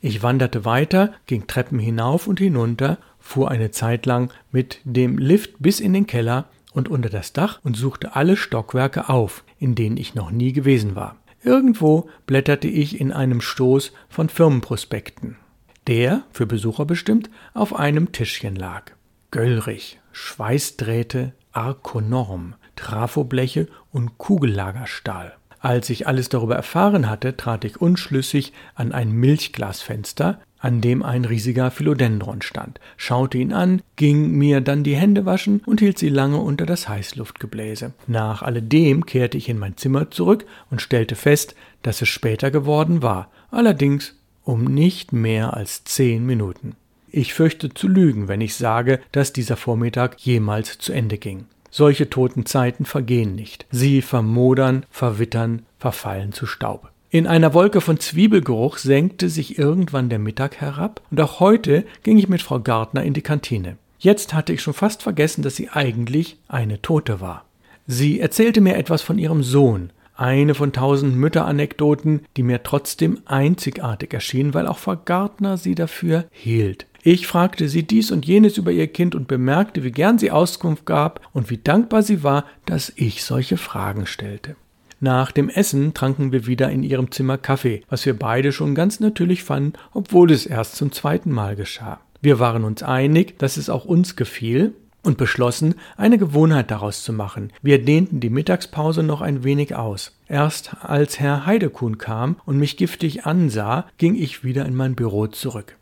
Ich 0.00 0.22
wanderte 0.22 0.64
weiter, 0.64 1.12
ging 1.26 1.46
Treppen 1.46 1.78
hinauf 1.78 2.26
und 2.26 2.38
hinunter, 2.38 2.98
fuhr 3.18 3.50
eine 3.50 3.70
Zeit 3.70 4.06
lang 4.06 4.30
mit 4.52 4.80
dem 4.84 5.18
Lift 5.18 5.54
bis 5.58 5.80
in 5.80 5.92
den 5.92 6.06
Keller 6.06 6.46
und 6.72 6.88
unter 6.88 7.08
das 7.08 7.32
Dach 7.32 7.60
und 7.64 7.76
suchte 7.76 8.14
alle 8.14 8.36
Stockwerke 8.36 9.08
auf, 9.08 9.42
in 9.58 9.74
denen 9.74 9.96
ich 9.96 10.14
noch 10.14 10.30
nie 10.30 10.52
gewesen 10.52 10.94
war. 10.94 11.16
Irgendwo 11.42 12.08
blätterte 12.26 12.68
ich 12.68 13.00
in 13.00 13.12
einem 13.12 13.40
Stoß 13.40 13.92
von 14.08 14.28
Firmenprospekten, 14.28 15.36
der, 15.86 16.22
für 16.30 16.46
Besucher 16.46 16.84
bestimmt, 16.84 17.30
auf 17.54 17.74
einem 17.74 18.12
Tischchen 18.12 18.54
lag. 18.54 18.92
Göllrich, 19.30 20.00
Schweißdrähte, 20.12 21.34
Arkonorm, 21.52 22.54
Trafobleche 22.76 23.68
und 23.92 24.16
Kugellagerstahl. 24.16 25.34
Als 25.60 25.90
ich 25.90 26.06
alles 26.06 26.30
darüber 26.30 26.56
erfahren 26.56 27.10
hatte, 27.10 27.36
trat 27.36 27.64
ich 27.66 27.80
unschlüssig 27.80 28.54
an 28.74 28.92
ein 28.92 29.12
Milchglasfenster, 29.12 30.40
an 30.58 30.80
dem 30.80 31.02
ein 31.02 31.26
riesiger 31.26 31.70
Philodendron 31.70 32.40
stand, 32.40 32.80
schaute 32.96 33.36
ihn 33.38 33.52
an, 33.52 33.82
ging 33.96 34.32
mir 34.32 34.62
dann 34.62 34.82
die 34.82 34.96
Hände 34.96 35.26
waschen 35.26 35.60
und 35.66 35.80
hielt 35.80 35.98
sie 35.98 36.08
lange 36.08 36.38
unter 36.38 36.64
das 36.64 36.88
Heißluftgebläse. 36.88 37.92
Nach 38.06 38.42
alledem 38.42 39.04
kehrte 39.04 39.36
ich 39.36 39.50
in 39.50 39.58
mein 39.58 39.76
Zimmer 39.76 40.10
zurück 40.10 40.46
und 40.70 40.80
stellte 40.80 41.16
fest, 41.16 41.54
dass 41.82 42.00
es 42.00 42.08
später 42.08 42.50
geworden 42.50 43.02
war, 43.02 43.30
allerdings 43.50 44.14
um 44.42 44.64
nicht 44.64 45.12
mehr 45.12 45.54
als 45.54 45.84
zehn 45.84 46.24
Minuten. 46.24 46.76
Ich 47.10 47.34
fürchte 47.34 47.72
zu 47.72 47.88
lügen, 47.88 48.28
wenn 48.28 48.40
ich 48.40 48.54
sage, 48.54 49.00
dass 49.12 49.32
dieser 49.32 49.56
Vormittag 49.56 50.20
jemals 50.20 50.78
zu 50.78 50.92
Ende 50.92 51.18
ging. 51.18 51.46
Solche 51.70 52.08
toten 52.08 52.46
Zeiten 52.46 52.84
vergehen 52.84 53.34
nicht. 53.34 53.66
Sie 53.70 54.02
vermodern, 54.02 54.86
verwittern, 54.90 55.62
verfallen 55.78 56.32
zu 56.32 56.46
Staub. 56.46 56.90
In 57.10 57.26
einer 57.26 57.54
Wolke 57.54 57.80
von 57.80 57.98
Zwiebelgeruch 57.98 58.76
senkte 58.76 59.30
sich 59.30 59.58
irgendwann 59.58 60.10
der 60.10 60.18
Mittag 60.18 60.60
herab, 60.60 61.00
und 61.10 61.20
auch 61.20 61.40
heute 61.40 61.84
ging 62.02 62.18
ich 62.18 62.28
mit 62.28 62.42
Frau 62.42 62.60
Gartner 62.60 63.02
in 63.02 63.14
die 63.14 63.22
Kantine. 63.22 63.78
Jetzt 63.98 64.34
hatte 64.34 64.52
ich 64.52 64.60
schon 64.60 64.74
fast 64.74 65.02
vergessen, 65.02 65.42
dass 65.42 65.56
sie 65.56 65.70
eigentlich 65.70 66.36
eine 66.48 66.82
Tote 66.82 67.20
war. 67.20 67.46
Sie 67.86 68.20
erzählte 68.20 68.60
mir 68.60 68.76
etwas 68.76 69.00
von 69.00 69.18
ihrem 69.18 69.42
Sohn, 69.42 69.90
Eine 70.14 70.54
von 70.54 70.72
tausend 70.72 71.16
Mütteranekdoten, 71.16 72.26
die 72.36 72.42
mir 72.42 72.64
trotzdem 72.64 73.20
einzigartig 73.24 74.12
erschienen, 74.12 74.52
weil 74.52 74.66
auch 74.66 74.78
Frau 74.78 74.96
Gartner 74.96 75.56
sie 75.56 75.76
dafür 75.76 76.24
hielt. 76.32 76.87
Ich 77.02 77.26
fragte 77.26 77.68
sie 77.68 77.84
dies 77.84 78.10
und 78.10 78.26
jenes 78.26 78.58
über 78.58 78.72
ihr 78.72 78.88
Kind 78.88 79.14
und 79.14 79.28
bemerkte, 79.28 79.84
wie 79.84 79.92
gern 79.92 80.18
sie 80.18 80.30
Auskunft 80.30 80.84
gab 80.84 81.20
und 81.32 81.50
wie 81.50 81.58
dankbar 81.58 82.02
sie 82.02 82.22
war, 82.22 82.44
dass 82.66 82.92
ich 82.96 83.24
solche 83.24 83.56
Fragen 83.56 84.06
stellte. 84.06 84.56
Nach 85.00 85.30
dem 85.30 85.48
Essen 85.48 85.94
tranken 85.94 86.32
wir 86.32 86.46
wieder 86.46 86.70
in 86.70 86.82
ihrem 86.82 87.12
Zimmer 87.12 87.38
Kaffee, 87.38 87.82
was 87.88 88.04
wir 88.04 88.18
beide 88.18 88.52
schon 88.52 88.74
ganz 88.74 88.98
natürlich 88.98 89.44
fanden, 89.44 89.74
obwohl 89.94 90.32
es 90.32 90.44
erst 90.44 90.74
zum 90.74 90.90
zweiten 90.90 91.30
Mal 91.30 91.54
geschah. 91.54 92.00
Wir 92.20 92.40
waren 92.40 92.64
uns 92.64 92.82
einig, 92.82 93.38
dass 93.38 93.56
es 93.56 93.70
auch 93.70 93.84
uns 93.84 94.16
gefiel, 94.16 94.74
und 95.04 95.16
beschlossen, 95.16 95.74
eine 95.96 96.18
Gewohnheit 96.18 96.70
daraus 96.70 97.02
zu 97.02 97.12
machen. 97.12 97.52
Wir 97.62 97.82
dehnten 97.82 98.20
die 98.20 98.30
Mittagspause 98.30 99.02
noch 99.02 99.20
ein 99.20 99.44
wenig 99.44 99.74
aus. 99.74 100.16
Erst 100.28 100.76
als 100.82 101.18
Herr 101.18 101.46
Heidekuhn 101.46 101.98
kam 101.98 102.36
und 102.44 102.58
mich 102.58 102.76
giftig 102.76 103.24
ansah, 103.24 103.86
ging 103.96 104.14
ich 104.14 104.44
wieder 104.44 104.66
in 104.66 104.74
mein 104.74 104.94
Büro 104.94 105.26
zurück. 105.26 105.77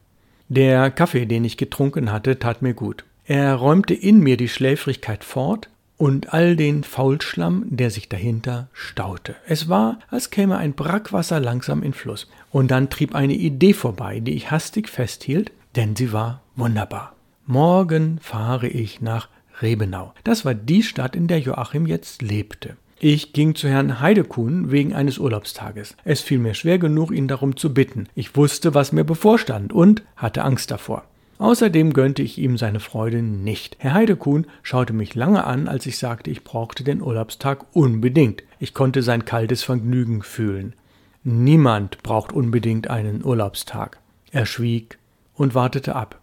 Der 0.49 0.91
Kaffee, 0.91 1.27
den 1.27 1.45
ich 1.45 1.57
getrunken 1.57 2.13
hatte, 2.13 2.39
tat 2.39 2.63
mir 2.63 2.75
gut. 2.75 3.05
Er 3.25 3.55
räumte 3.55 3.95
in 3.95 4.21
mir 4.21 4.37
die 4.37 4.49
Schläfrigkeit 4.49 5.25
fort 5.25 5.69
und 5.97 6.33
all 6.33 6.55
den 6.57 6.85
Faulschlamm, 6.85 7.65
der 7.69 7.91
sich 7.91 8.09
dahinter 8.09 8.69
staute. 8.73 9.35
Es 9.47 9.69
war, 9.69 9.99
als 10.09 10.31
käme 10.31 10.57
ein 10.59 10.75
Brackwasser 10.75 11.41
langsam 11.41 11.83
in 11.83 11.93
Fluss. 11.93 12.29
Und 12.53 12.71
dann 12.71 12.91
trieb 12.91 13.15
eine 13.15 13.35
Idee 13.35 13.73
vorbei, 13.73 14.21
die 14.21 14.35
ich 14.35 14.51
hastig 14.51 14.89
festhielt, 14.89 15.51
denn 15.75 15.97
sie 15.97 16.13
war 16.13 16.43
wunderbar. 16.55 17.15
Morgen 17.47 18.19
fahre 18.21 18.69
ich 18.69 19.01
nach 19.01 19.29
Rebenau. 19.61 20.13
Das 20.25 20.45
war 20.45 20.55
die 20.55 20.83
Stadt, 20.83 21.17
in 21.17 21.29
der 21.29 21.41
Joachim 21.41 21.87
jetzt 21.87 22.23
lebte. 22.23 22.77
Ich 22.99 23.35
ging 23.35 23.55
zu 23.55 23.69
Herrn 23.69 24.01
Heidekuhn 24.01 24.71
wegen 24.71 24.95
eines 24.95 25.19
Urlaubstages. 25.19 25.95
Es 26.05 26.23
fiel 26.23 26.39
mir 26.39 26.55
schwer 26.55 26.79
genug, 26.79 27.11
ihn 27.11 27.29
darum 27.29 27.57
zu 27.57 27.75
bitten. 27.75 28.09
Ich 28.15 28.37
wusste, 28.37 28.73
was 28.73 28.93
mir 28.93 29.05
bevorstand 29.05 29.71
und 29.71 30.03
hatte 30.17 30.45
Angst 30.45 30.71
davor. 30.71 31.05
Außerdem 31.39 31.93
gönnte 31.93 32.23
ich 32.23 32.39
ihm 32.39 32.57
seine 32.57 32.81
Freude 32.81 33.21
nicht. 33.21 33.77
Herr 33.81 33.93
Heidekuhn 33.93 34.47
schaute 34.63 34.95
mich 34.95 35.15
lange 35.15 35.45
an, 35.45 35.69
als 35.69 35.85
ich 35.85 35.99
sagte, 35.99 36.31
ich 36.31 36.43
brauchte 36.43 36.85
den 36.85 37.03
Urlaubstag 37.03 37.67
unbedingt. 37.75 38.43
Ich 38.59 38.73
konnte 38.73 39.03
sein 39.03 39.27
kaltes 39.27 39.63
Vergnügen 39.63 40.23
fühlen. 40.23 40.73
Niemand 41.23 42.03
braucht 42.03 42.33
unbedingt 42.33 42.89
einen 42.89 43.23
Urlaubstag. 43.23 43.99
Er 44.31 44.47
schwieg 44.47 44.99
und 45.35 45.55
wartete 45.55 45.95
ab. 45.95 46.19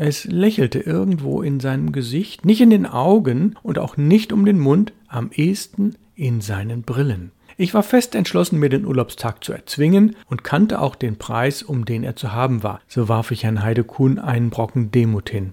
Es 0.00 0.24
lächelte 0.24 0.78
irgendwo 0.78 1.42
in 1.42 1.58
seinem 1.58 1.90
Gesicht, 1.90 2.46
nicht 2.46 2.60
in 2.60 2.70
den 2.70 2.86
Augen 2.86 3.56
und 3.64 3.80
auch 3.80 3.96
nicht 3.96 4.32
um 4.32 4.44
den 4.44 4.60
Mund, 4.60 4.92
am 5.08 5.30
ehesten 5.34 5.96
in 6.14 6.40
seinen 6.40 6.82
Brillen. 6.82 7.32
Ich 7.56 7.74
war 7.74 7.82
fest 7.82 8.14
entschlossen, 8.14 8.60
mir 8.60 8.68
den 8.68 8.86
Urlaubstag 8.86 9.42
zu 9.42 9.52
erzwingen 9.52 10.14
und 10.30 10.44
kannte 10.44 10.80
auch 10.80 10.94
den 10.94 11.16
Preis, 11.16 11.64
um 11.64 11.84
den 11.84 12.04
er 12.04 12.14
zu 12.14 12.32
haben 12.32 12.62
war. 12.62 12.80
So 12.86 13.08
warf 13.08 13.32
ich 13.32 13.42
Herrn 13.42 13.64
Heidekuhn 13.64 14.20
einen 14.20 14.50
Brocken 14.50 14.92
Demut 14.92 15.30
hin. 15.30 15.52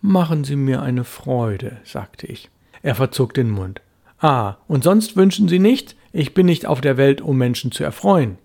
Machen 0.00 0.42
Sie 0.42 0.56
mir 0.56 0.82
eine 0.82 1.04
Freude, 1.04 1.76
sagte 1.84 2.26
ich. 2.26 2.50
Er 2.82 2.96
verzog 2.96 3.32
den 3.32 3.50
Mund. 3.50 3.80
Ah, 4.18 4.56
und 4.66 4.82
sonst 4.82 5.16
wünschen 5.16 5.46
Sie 5.46 5.60
nichts? 5.60 5.94
Ich 6.12 6.34
bin 6.34 6.46
nicht 6.46 6.66
auf 6.66 6.80
der 6.80 6.96
Welt, 6.96 7.20
um 7.20 7.38
Menschen 7.38 7.70
zu 7.70 7.84
erfreuen. 7.84 8.38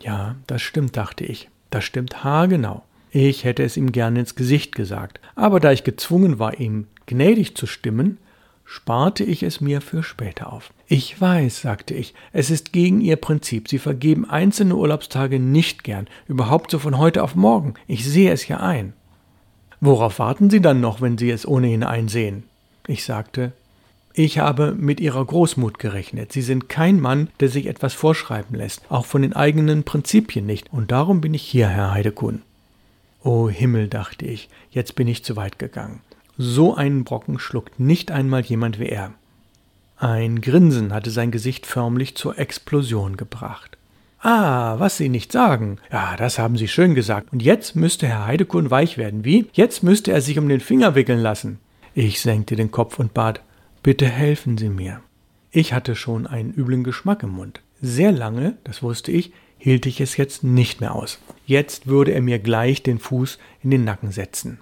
Ja, 0.00 0.34
das 0.48 0.60
stimmt, 0.60 0.96
dachte 0.96 1.24
ich. 1.24 1.48
Das 1.70 1.84
stimmt 1.84 2.24
haargenau. 2.24 2.82
Ich 3.10 3.44
hätte 3.44 3.62
es 3.62 3.76
ihm 3.76 3.92
gerne 3.92 4.20
ins 4.20 4.34
Gesicht 4.34 4.74
gesagt, 4.74 5.20
aber 5.34 5.60
da 5.60 5.72
ich 5.72 5.84
gezwungen 5.84 6.38
war, 6.38 6.60
ihm 6.60 6.86
gnädig 7.06 7.56
zu 7.56 7.66
stimmen, 7.66 8.18
sparte 8.64 9.24
ich 9.24 9.42
es 9.42 9.62
mir 9.62 9.80
für 9.80 10.02
später 10.02 10.52
auf. 10.52 10.72
Ich 10.86 11.18
weiß, 11.18 11.62
sagte 11.62 11.94
ich, 11.94 12.14
es 12.32 12.50
ist 12.50 12.72
gegen 12.72 13.00
Ihr 13.00 13.16
Prinzip. 13.16 13.68
Sie 13.68 13.78
vergeben 13.78 14.28
einzelne 14.28 14.76
Urlaubstage 14.76 15.40
nicht 15.40 15.84
gern, 15.84 16.06
überhaupt 16.26 16.70
so 16.70 16.78
von 16.78 16.98
heute 16.98 17.22
auf 17.22 17.34
morgen. 17.34 17.74
Ich 17.86 18.04
sehe 18.04 18.30
es 18.30 18.46
ja 18.46 18.58
ein. 18.58 18.92
Worauf 19.80 20.18
warten 20.18 20.50
Sie 20.50 20.60
dann 20.60 20.80
noch, 20.80 21.00
wenn 21.00 21.16
Sie 21.16 21.30
es 21.30 21.48
ohnehin 21.48 21.82
einsehen? 21.82 22.44
Ich 22.86 23.04
sagte, 23.04 23.52
ich 24.12 24.38
habe 24.38 24.74
mit 24.74 25.00
Ihrer 25.00 25.24
Großmut 25.24 25.78
gerechnet. 25.78 26.32
Sie 26.32 26.42
sind 26.42 26.68
kein 26.68 27.00
Mann, 27.00 27.28
der 27.40 27.48
sich 27.48 27.66
etwas 27.66 27.94
vorschreiben 27.94 28.56
lässt, 28.56 28.82
auch 28.90 29.06
von 29.06 29.22
den 29.22 29.32
eigenen 29.32 29.84
Prinzipien 29.84 30.44
nicht, 30.44 30.72
und 30.72 30.90
darum 30.90 31.20
bin 31.20 31.34
ich 31.34 31.42
hier, 31.42 31.68
Herr 31.68 31.92
Heidekuhn. 31.92 32.42
O 33.28 33.50
Himmel, 33.50 33.88
dachte 33.88 34.24
ich, 34.24 34.48
jetzt 34.70 34.94
bin 34.94 35.06
ich 35.06 35.22
zu 35.22 35.36
weit 35.36 35.58
gegangen. 35.58 36.00
So 36.38 36.74
einen 36.74 37.04
Brocken 37.04 37.38
schluckt 37.38 37.78
nicht 37.78 38.10
einmal 38.10 38.40
jemand 38.40 38.78
wie 38.80 38.86
er. 38.86 39.12
Ein 39.98 40.40
Grinsen 40.40 40.94
hatte 40.94 41.10
sein 41.10 41.30
Gesicht 41.30 41.66
förmlich 41.66 42.16
zur 42.16 42.38
Explosion 42.38 43.18
gebracht. 43.18 43.76
Ah, 44.22 44.76
was 44.78 44.96
Sie 44.96 45.10
nicht 45.10 45.30
sagen. 45.30 45.76
Ja, 45.92 46.16
das 46.16 46.38
haben 46.38 46.56
Sie 46.56 46.68
schön 46.68 46.94
gesagt. 46.94 47.30
Und 47.30 47.42
jetzt 47.42 47.76
müsste 47.76 48.06
Herr 48.06 48.24
Heidekuhn 48.24 48.70
weich 48.70 48.96
werden. 48.96 49.26
Wie? 49.26 49.44
Jetzt 49.52 49.82
müsste 49.82 50.10
er 50.10 50.22
sich 50.22 50.38
um 50.38 50.48
den 50.48 50.60
Finger 50.60 50.94
wickeln 50.94 51.20
lassen. 51.20 51.58
Ich 51.94 52.22
senkte 52.22 52.56
den 52.56 52.70
Kopf 52.70 52.98
und 52.98 53.12
bat, 53.12 53.42
bitte 53.82 54.06
helfen 54.06 54.56
Sie 54.56 54.70
mir. 54.70 55.02
Ich 55.50 55.74
hatte 55.74 55.96
schon 55.96 56.26
einen 56.26 56.54
üblen 56.54 56.82
Geschmack 56.82 57.22
im 57.24 57.32
Mund. 57.32 57.60
Sehr 57.82 58.10
lange, 58.10 58.56
das 58.64 58.82
wusste 58.82 59.12
ich, 59.12 59.32
hielt 59.58 59.86
ich 59.86 60.00
es 60.00 60.16
jetzt 60.16 60.44
nicht 60.44 60.80
mehr 60.80 60.94
aus. 60.94 61.18
Jetzt 61.44 61.86
würde 61.86 62.12
er 62.12 62.22
mir 62.22 62.38
gleich 62.38 62.82
den 62.82 62.98
Fuß 62.98 63.38
in 63.62 63.70
den 63.70 63.84
Nacken 63.84 64.12
setzen. 64.12 64.60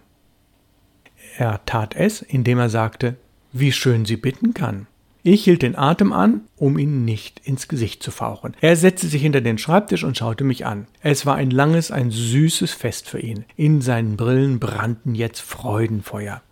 Er 1.39 1.65
tat 1.67 1.95
es, 1.95 2.23
indem 2.23 2.59
er 2.59 2.71
sagte, 2.71 3.17
wie 3.53 3.73
schön 3.73 4.05
sie 4.05 4.17
bitten 4.17 4.55
kann. 4.55 4.87
Ich 5.23 5.43
hielt 5.43 5.63
den 5.63 5.77
Atem 5.77 6.13
an, 6.13 6.43
um 6.57 6.79
ihn 6.79 7.05
nicht 7.05 7.41
ins 7.45 7.67
Gesicht 7.67 8.01
zu 8.01 8.13
fauchen. 8.13 8.55
Er 8.61 8.77
setzte 8.77 9.09
sich 9.09 9.23
hinter 9.23 9.41
den 9.41 9.59
Schreibtisch 9.59 10.05
und 10.05 10.17
schaute 10.17 10.45
mich 10.45 10.65
an. 10.65 10.87
Es 11.03 11.27
war 11.27 11.35
ein 11.35 11.51
langes, 11.51 11.91
ein 11.91 12.13
süßes 12.13 12.73
Fest 12.73 13.09
für 13.09 13.19
ihn. 13.19 13.45
In 13.57 13.81
seinen 13.81 14.17
Brillen 14.17 14.61
brannten 14.61 15.17
jetzt 15.17 15.41
Freudenfeuer. 15.41 16.43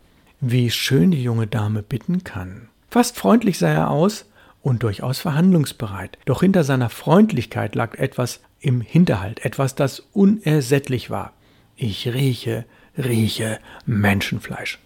Wie 0.40 0.70
schön 0.70 1.12
die 1.12 1.22
junge 1.22 1.46
Dame 1.46 1.84
bitten 1.84 2.24
kann. 2.24 2.68
Fast 2.90 3.16
freundlich 3.16 3.58
sah 3.58 3.70
er 3.70 3.90
aus 3.90 4.26
und 4.64 4.82
durchaus 4.82 5.20
verhandlungsbereit. 5.20 6.18
Doch 6.24 6.40
hinter 6.40 6.64
seiner 6.64 6.88
Freundlichkeit 6.88 7.74
lag 7.74 7.96
etwas 7.96 8.40
im 8.60 8.80
Hinterhalt, 8.80 9.44
etwas, 9.44 9.74
das 9.74 10.00
unersättlich 10.12 11.10
war. 11.10 11.34
Ich 11.76 12.08
rieche, 12.08 12.64
rieche 12.96 13.58
Menschenfleisch. 13.84 14.78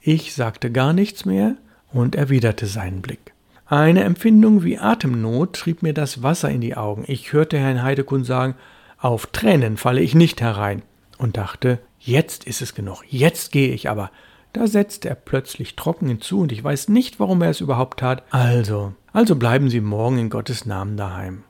Ich 0.00 0.34
sagte 0.34 0.72
gar 0.72 0.94
nichts 0.94 1.26
mehr 1.26 1.56
und 1.92 2.16
erwiderte 2.16 2.66
seinen 2.66 3.02
Blick. 3.02 3.32
Eine 3.66 4.02
Empfindung 4.04 4.64
wie 4.64 4.78
Atemnot 4.78 5.54
trieb 5.54 5.82
mir 5.82 5.94
das 5.94 6.22
Wasser 6.22 6.50
in 6.50 6.62
die 6.62 6.74
Augen. 6.74 7.04
Ich 7.06 7.32
hörte 7.32 7.58
Herrn 7.58 7.82
Heidekun 7.82 8.24
sagen, 8.24 8.54
auf 8.98 9.26
Tränen 9.26 9.76
falle 9.76 10.00
ich 10.00 10.14
nicht 10.14 10.40
herein, 10.40 10.82
und 11.18 11.36
dachte, 11.36 11.78
jetzt 11.98 12.44
ist 12.44 12.62
es 12.62 12.74
genug, 12.74 13.02
jetzt 13.08 13.52
gehe 13.52 13.72
ich 13.72 13.88
aber. 13.88 14.10
Da 14.52 14.66
setzte 14.66 15.08
er 15.08 15.14
plötzlich 15.14 15.76
trocken 15.76 16.08
hinzu, 16.08 16.40
und 16.40 16.52
ich 16.52 16.62
weiß 16.62 16.88
nicht, 16.88 17.20
warum 17.20 17.42
er 17.42 17.50
es 17.50 17.60
überhaupt 17.60 18.00
tat. 18.00 18.22
Also, 18.30 18.94
also 19.12 19.36
bleiben 19.36 19.70
Sie 19.70 19.80
morgen 19.80 20.18
in 20.18 20.30
Gottes 20.30 20.66
Namen 20.66 20.96
daheim. 20.96 21.44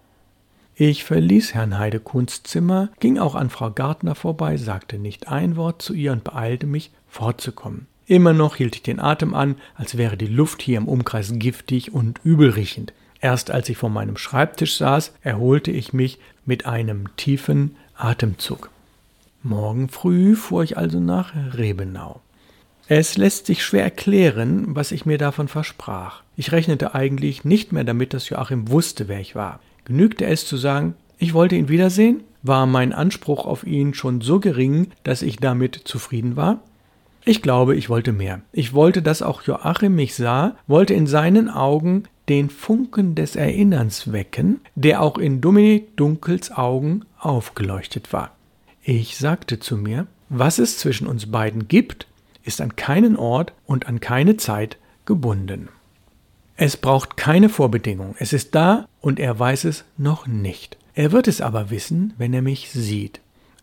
Ich 0.74 1.04
verließ 1.04 1.54
Herrn 1.54 1.78
Heidekuns 1.78 2.42
Zimmer, 2.42 2.88
ging 2.98 3.18
auch 3.18 3.34
an 3.34 3.50
Frau 3.50 3.70
Gartner 3.70 4.14
vorbei, 4.14 4.56
sagte 4.56 4.98
nicht 4.98 5.28
ein 5.28 5.56
Wort 5.56 5.82
zu 5.82 5.92
ihr 5.94 6.12
und 6.12 6.24
beeilte 6.24 6.66
mich, 6.66 6.90
fortzukommen. 7.08 7.86
Immer 8.06 8.32
noch 8.32 8.56
hielt 8.56 8.76
ich 8.76 8.82
den 8.82 8.98
Atem 8.98 9.34
an, 9.34 9.56
als 9.74 9.96
wäre 9.96 10.16
die 10.16 10.26
Luft 10.26 10.62
hier 10.62 10.78
im 10.78 10.88
Umkreis 10.88 11.32
giftig 11.36 11.92
und 11.92 12.20
übelriechend. 12.24 12.92
Erst 13.20 13.50
als 13.50 13.68
ich 13.68 13.76
vor 13.76 13.90
meinem 13.90 14.16
Schreibtisch 14.16 14.76
saß, 14.76 15.12
erholte 15.22 15.70
ich 15.70 15.92
mich 15.92 16.18
mit 16.44 16.66
einem 16.66 17.14
tiefen 17.16 17.76
Atemzug. 17.96 18.70
Morgen 19.44 19.88
früh 19.88 20.34
fuhr 20.34 20.64
ich 20.64 20.76
also 20.76 20.98
nach 20.98 21.32
Rebenau. 21.56 22.20
Es 22.88 23.16
lässt 23.16 23.46
sich 23.46 23.62
schwer 23.62 23.84
erklären, 23.84 24.74
was 24.74 24.92
ich 24.92 25.06
mir 25.06 25.18
davon 25.18 25.48
versprach. 25.48 26.22
Ich 26.36 26.52
rechnete 26.52 26.94
eigentlich 26.94 27.44
nicht 27.44 27.72
mehr 27.72 27.84
damit, 27.84 28.12
dass 28.12 28.28
Joachim 28.28 28.70
wusste, 28.70 29.08
wer 29.08 29.20
ich 29.20 29.34
war. 29.34 29.60
Genügte 29.84 30.26
es 30.26 30.46
zu 30.46 30.56
sagen, 30.56 30.94
ich 31.18 31.34
wollte 31.34 31.56
ihn 31.56 31.68
wiedersehen? 31.68 32.24
War 32.42 32.66
mein 32.66 32.92
Anspruch 32.92 33.46
auf 33.46 33.64
ihn 33.64 33.94
schon 33.94 34.20
so 34.20 34.40
gering, 34.40 34.88
dass 35.04 35.22
ich 35.22 35.36
damit 35.36 35.80
zufrieden 35.84 36.34
war? 36.36 36.60
Ich 37.24 37.40
glaube, 37.40 37.76
ich 37.76 37.88
wollte 37.88 38.12
mehr. 38.12 38.40
Ich 38.52 38.74
wollte, 38.74 39.00
dass 39.00 39.22
auch 39.22 39.42
Joachim 39.42 39.94
mich 39.94 40.16
sah, 40.16 40.56
wollte 40.66 40.94
in 40.94 41.06
seinen 41.06 41.48
Augen 41.48 42.04
den 42.28 42.50
Funken 42.50 43.14
des 43.14 43.36
Erinnerns 43.36 44.12
wecken, 44.12 44.60
der 44.74 45.02
auch 45.02 45.18
in 45.18 45.40
Dominik 45.40 45.96
Dunkels 45.96 46.50
Augen 46.50 47.04
aufgeleuchtet 47.18 48.12
war. 48.12 48.34
Ich 48.82 49.16
sagte 49.16 49.60
zu 49.60 49.76
mir, 49.76 50.08
was 50.28 50.58
es 50.58 50.78
zwischen 50.78 51.06
uns 51.06 51.30
beiden 51.30 51.68
gibt, 51.68 52.08
ist 52.44 52.60
an 52.60 52.76
keinen 52.76 53.16
Ort 53.16 53.52
und 53.66 53.86
an 53.86 54.00
keine 54.00 54.36
Zeit 54.36 54.76
gebunden. 55.04 55.68
Es 56.56 56.76
braucht 56.76 57.16
keine 57.16 57.48
Vorbedingung. 57.48 58.14
Es 58.18 58.32
ist 58.32 58.54
da 58.54 58.86
und 59.00 59.18
er 59.18 59.38
weiß 59.38 59.64
es 59.64 59.84
noch 59.96 60.26
nicht. 60.26 60.76
Er 60.94 61.12
wird 61.12 61.26
es 61.26 61.40
aber 61.40 61.70
wissen, 61.70 62.14
wenn 62.18 62.34
er 62.34 62.42
mich 62.42 62.70
sieht. 62.70 63.20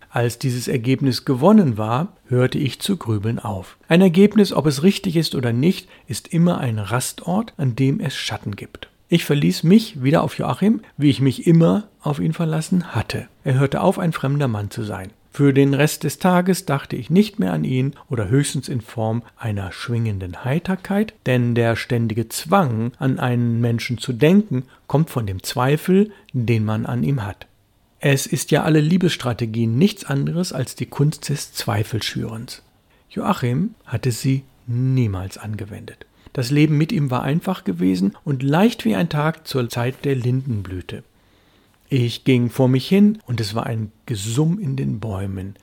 Als 0.09 0.39
dieses 0.39 0.67
Ergebnis 0.67 1.23
gewonnen 1.23 1.77
war, 1.77 2.13
hörte 2.27 2.57
ich 2.57 2.79
zu 2.79 2.97
grübeln 2.97 3.37
auf. 3.37 3.77
Ein 3.87 4.01
Ergebnis, 4.01 4.51
ob 4.51 4.65
es 4.65 4.81
richtig 4.81 5.15
ist 5.15 5.35
oder 5.35 5.53
nicht, 5.53 5.87
ist 6.07 6.29
immer 6.29 6.57
ein 6.57 6.79
Rastort, 6.79 7.53
an 7.57 7.75
dem 7.75 7.99
es 7.99 8.15
Schatten 8.15 8.55
gibt. 8.55 8.89
Ich 9.07 9.23
verließ 9.25 9.63
mich 9.63 10.03
wieder 10.03 10.23
auf 10.23 10.37
Joachim, 10.37 10.81
wie 10.97 11.09
ich 11.09 11.21
mich 11.21 11.45
immer 11.45 11.87
auf 12.01 12.19
ihn 12.19 12.33
verlassen 12.33 12.95
hatte. 12.95 13.27
Er 13.43 13.55
hörte 13.55 13.81
auf, 13.81 13.99
ein 13.99 14.13
fremder 14.13 14.47
Mann 14.47 14.71
zu 14.71 14.83
sein. 14.83 15.11
Für 15.31 15.53
den 15.53 15.73
Rest 15.73 16.03
des 16.03 16.19
Tages 16.19 16.65
dachte 16.65 16.95
ich 16.95 17.09
nicht 17.09 17.39
mehr 17.39 17.53
an 17.53 17.63
ihn 17.63 17.93
oder 18.09 18.29
höchstens 18.29 18.67
in 18.67 18.81
Form 18.81 19.23
einer 19.37 19.71
schwingenden 19.71 20.43
Heiterkeit, 20.43 21.13
denn 21.25 21.55
der 21.55 21.75
ständige 21.75 22.29
Zwang, 22.29 22.91
an 22.97 23.19
einen 23.19 23.61
Menschen 23.61 23.99
zu 23.99 24.11
denken, 24.11 24.63
kommt 24.87 25.09
von 25.09 25.27
dem 25.27 25.43
Zweifel, 25.43 26.11
den 26.33 26.65
man 26.65 26.85
an 26.85 27.03
ihm 27.03 27.25
hat. 27.25 27.47
Es 27.99 28.25
ist 28.25 28.51
ja 28.51 28.63
alle 28.63 28.79
Liebesstrategien 28.79 29.77
nichts 29.77 30.05
anderes 30.05 30.53
als 30.53 30.75
die 30.75 30.85
Kunst 30.85 31.29
des 31.29 31.53
Zweifelschürens. 31.53 32.63
Joachim 33.09 33.75
hatte 33.85 34.11
sie 34.11 34.43
niemals 34.67 35.37
angewendet. 35.37 36.05
Das 36.33 36.51
Leben 36.51 36.77
mit 36.77 36.91
ihm 36.91 37.11
war 37.11 37.23
einfach 37.23 37.63
gewesen 37.63 38.15
und 38.23 38.43
leicht 38.43 38.85
wie 38.85 38.95
ein 38.95 39.09
Tag 39.09 39.47
zur 39.47 39.67
Zeit 39.67 40.05
der 40.05 40.15
Lindenblüte. 40.15 41.03
Ich 41.91 42.23
ging 42.23 42.51
vor 42.51 42.67
mich 42.67 42.87
hin 42.87 43.17
und 43.25 43.41
es 43.41 43.55
war 43.55 43.65
ein 43.65 43.91
Gesumm 44.05 44.59
in 44.59 44.75
den 44.75 44.99
Bäumen. 44.99 45.55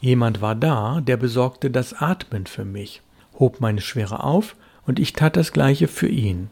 Jemand 0.00 0.40
war 0.40 0.54
da, 0.54 1.02
der 1.02 1.18
besorgte 1.18 1.70
das 1.70 1.92
Atmen 1.92 2.46
für 2.46 2.64
mich, 2.64 3.02
hob 3.38 3.60
meine 3.60 3.82
Schwere 3.82 4.24
auf 4.24 4.56
und 4.86 4.98
ich 4.98 5.12
tat 5.12 5.36
das 5.36 5.52
gleiche 5.52 5.86
für 5.86 6.08
ihn. 6.08 6.48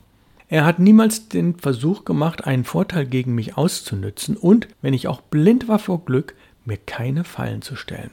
Er 0.48 0.66
hat 0.66 0.78
niemals 0.78 1.28
den 1.28 1.58
Versuch 1.58 2.04
gemacht, 2.04 2.46
einen 2.46 2.64
Vorteil 2.64 3.06
gegen 3.06 3.34
mich 3.34 3.56
auszunützen 3.56 4.36
und, 4.36 4.68
wenn 4.82 4.92
ich 4.92 5.08
auch 5.08 5.22
blind 5.22 5.66
war 5.66 5.78
vor 5.78 6.04
Glück, 6.04 6.34
mir 6.66 6.76
keine 6.76 7.24
Fallen 7.24 7.62
zu 7.62 7.74
stellen. 7.74 8.10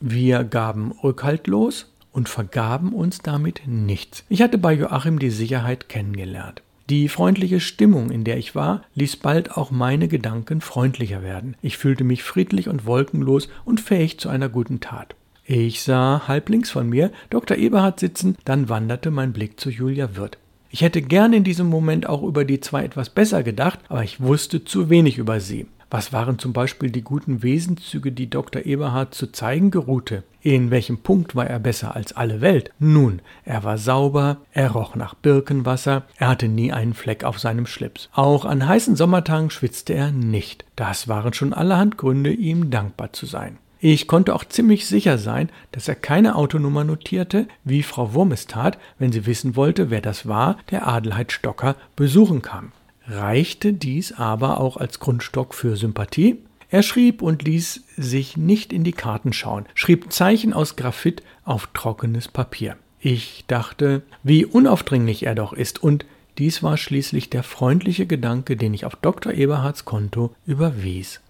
Wir 0.00 0.42
gaben 0.42 0.92
rückhaltlos 1.04 1.92
und 2.10 2.28
vergaben 2.28 2.92
uns 2.92 3.20
damit 3.20 3.62
nichts. 3.66 4.24
Ich 4.28 4.42
hatte 4.42 4.58
bei 4.58 4.72
Joachim 4.72 5.20
die 5.20 5.30
Sicherheit 5.30 5.88
kennengelernt. 5.88 6.62
Die 6.90 7.08
freundliche 7.08 7.60
Stimmung, 7.60 8.10
in 8.10 8.24
der 8.24 8.36
ich 8.36 8.56
war, 8.56 8.82
ließ 8.96 9.18
bald 9.18 9.56
auch 9.56 9.70
meine 9.70 10.08
Gedanken 10.08 10.60
freundlicher 10.60 11.22
werden. 11.22 11.56
Ich 11.62 11.78
fühlte 11.78 12.02
mich 12.02 12.24
friedlich 12.24 12.68
und 12.68 12.84
wolkenlos 12.84 13.48
und 13.64 13.80
fähig 13.80 14.18
zu 14.18 14.28
einer 14.28 14.48
guten 14.48 14.80
Tat. 14.80 15.14
Ich 15.44 15.84
sah 15.84 16.26
halb 16.26 16.48
links 16.48 16.68
von 16.68 16.88
mir 16.88 17.12
Dr. 17.30 17.56
Eberhard 17.56 18.00
sitzen, 18.00 18.36
dann 18.44 18.68
wanderte 18.68 19.12
mein 19.12 19.32
Blick 19.32 19.60
zu 19.60 19.70
Julia 19.70 20.16
Wirth. 20.16 20.36
Ich 20.68 20.80
hätte 20.80 21.00
gern 21.00 21.32
in 21.32 21.44
diesem 21.44 21.68
Moment 21.68 22.08
auch 22.08 22.24
über 22.24 22.44
die 22.44 22.58
zwei 22.58 22.82
etwas 22.82 23.08
besser 23.08 23.44
gedacht, 23.44 23.78
aber 23.88 24.02
ich 24.02 24.20
wusste 24.20 24.64
zu 24.64 24.90
wenig 24.90 25.16
über 25.18 25.38
sie. 25.38 25.66
Was 25.92 26.12
waren 26.12 26.38
zum 26.38 26.52
Beispiel 26.52 26.90
die 26.90 27.02
guten 27.02 27.42
Wesenszüge, 27.42 28.12
die 28.12 28.30
Dr. 28.30 28.64
Eberhard 28.64 29.12
zu 29.12 29.32
zeigen 29.32 29.72
geruhte? 29.72 30.22
In 30.40 30.70
welchem 30.70 30.98
Punkt 30.98 31.34
war 31.34 31.48
er 31.48 31.58
besser 31.58 31.96
als 31.96 32.12
alle 32.12 32.40
Welt? 32.40 32.70
Nun, 32.78 33.20
er 33.44 33.64
war 33.64 33.76
sauber, 33.76 34.36
er 34.52 34.70
roch 34.70 34.94
nach 34.94 35.14
Birkenwasser, 35.14 36.04
er 36.16 36.28
hatte 36.28 36.46
nie 36.46 36.72
einen 36.72 36.94
Fleck 36.94 37.24
auf 37.24 37.40
seinem 37.40 37.66
Schlips. 37.66 38.08
Auch 38.12 38.44
an 38.44 38.68
heißen 38.68 38.94
Sommertagen 38.94 39.50
schwitzte 39.50 39.94
er 39.94 40.12
nicht. 40.12 40.64
Das 40.76 41.08
waren 41.08 41.32
schon 41.32 41.52
allerhand 41.52 41.98
Gründe, 41.98 42.32
ihm 42.32 42.70
dankbar 42.70 43.12
zu 43.12 43.26
sein. 43.26 43.58
Ich 43.80 44.06
konnte 44.06 44.34
auch 44.34 44.44
ziemlich 44.44 44.86
sicher 44.86 45.18
sein, 45.18 45.48
dass 45.72 45.88
er 45.88 45.96
keine 45.96 46.36
Autonummer 46.36 46.84
notierte, 46.84 47.48
wie 47.64 47.82
Frau 47.82 48.14
Wurmes 48.14 48.46
tat, 48.46 48.78
wenn 49.00 49.10
sie 49.10 49.26
wissen 49.26 49.56
wollte, 49.56 49.90
wer 49.90 50.02
das 50.02 50.28
war, 50.28 50.58
der 50.70 50.86
Adelheid 50.86 51.32
Stocker 51.32 51.74
besuchen 51.96 52.42
kam 52.42 52.70
reichte 53.06 53.72
dies 53.72 54.12
aber 54.12 54.60
auch 54.60 54.76
als 54.76 55.00
Grundstock 55.00 55.54
für 55.54 55.76
Sympathie. 55.76 56.38
Er 56.70 56.82
schrieb 56.82 57.22
und 57.22 57.42
ließ 57.42 57.84
sich 57.96 58.36
nicht 58.36 58.72
in 58.72 58.84
die 58.84 58.92
Karten 58.92 59.32
schauen, 59.32 59.66
schrieb 59.74 60.12
Zeichen 60.12 60.52
aus 60.52 60.76
Graphit 60.76 61.22
auf 61.44 61.68
trockenes 61.74 62.28
Papier. 62.28 62.76
Ich 63.00 63.44
dachte, 63.48 64.02
wie 64.22 64.44
unaufdringlich 64.44 65.24
er 65.24 65.34
doch 65.34 65.52
ist, 65.52 65.82
und 65.82 66.04
dies 66.38 66.62
war 66.62 66.76
schließlich 66.76 67.28
der 67.28 67.42
freundliche 67.42 68.06
Gedanke, 68.06 68.56
den 68.56 68.72
ich 68.72 68.84
auf 68.84 68.94
Dr. 68.96 69.32
Eberhards 69.32 69.84
Konto 69.84 70.34
überwies. 70.46 71.20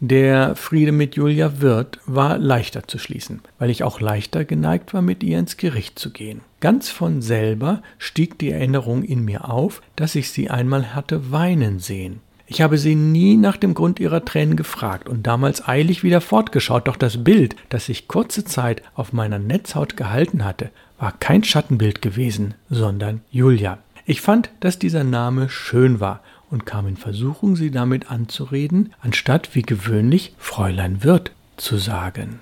Der 0.00 0.56
Friede 0.56 0.92
mit 0.92 1.16
Julia 1.16 1.60
Wirth 1.60 1.98
war 2.06 2.38
leichter 2.38 2.86
zu 2.86 2.98
schließen, 2.98 3.40
weil 3.58 3.70
ich 3.70 3.84
auch 3.84 4.00
leichter 4.00 4.44
geneigt 4.44 4.92
war, 4.92 5.02
mit 5.02 5.22
ihr 5.22 5.38
ins 5.38 5.56
Gericht 5.56 5.98
zu 5.98 6.10
gehen. 6.10 6.40
Ganz 6.60 6.90
von 6.90 7.22
selber 7.22 7.82
stieg 7.98 8.38
die 8.38 8.50
Erinnerung 8.50 9.02
in 9.02 9.24
mir 9.24 9.48
auf, 9.48 9.82
dass 9.96 10.14
ich 10.14 10.30
sie 10.30 10.50
einmal 10.50 10.94
hatte 10.94 11.30
weinen 11.30 11.78
sehen. 11.78 12.20
Ich 12.46 12.60
habe 12.60 12.76
sie 12.76 12.94
nie 12.94 13.36
nach 13.36 13.56
dem 13.56 13.72
Grund 13.72 13.98
ihrer 14.00 14.24
Tränen 14.24 14.56
gefragt 14.56 15.08
und 15.08 15.26
damals 15.26 15.66
eilig 15.66 16.02
wieder 16.02 16.20
fortgeschaut, 16.20 16.88
doch 16.88 16.96
das 16.96 17.24
Bild, 17.24 17.56
das 17.70 17.86
sich 17.86 18.06
kurze 18.06 18.44
Zeit 18.44 18.82
auf 18.94 19.12
meiner 19.12 19.38
Netzhaut 19.38 19.96
gehalten 19.96 20.44
hatte, 20.44 20.70
war 20.98 21.12
kein 21.12 21.42
Schattenbild 21.42 22.02
gewesen, 22.02 22.54
sondern 22.68 23.22
Julia. 23.30 23.78
Ich 24.06 24.20
fand, 24.20 24.50
dass 24.60 24.78
dieser 24.78 25.04
Name 25.04 25.48
schön 25.48 26.00
war 26.00 26.20
und 26.54 26.64
kam 26.64 26.86
in 26.86 26.96
Versuchung, 26.96 27.56
sie 27.56 27.72
damit 27.72 28.12
anzureden, 28.12 28.94
anstatt 29.00 29.56
wie 29.56 29.62
gewöhnlich 29.62 30.34
Fräulein 30.38 31.02
Wirth 31.02 31.32
zu 31.56 31.78
sagen. 31.78 32.38